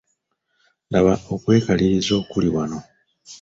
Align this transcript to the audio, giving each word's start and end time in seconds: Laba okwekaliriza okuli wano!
Laba 0.91 1.13
okwekaliriza 1.33 2.11
okuli 2.21 2.49
wano! 2.55 2.79